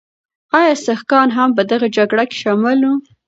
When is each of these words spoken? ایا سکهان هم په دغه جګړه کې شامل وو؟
ایا 0.59 0.73
سکهان 0.85 1.29
هم 1.37 1.49
په 1.57 1.61
دغه 1.71 1.87
جګړه 1.97 2.23
کې 2.29 2.37
شامل 2.41 2.79
وو؟ 2.83 2.93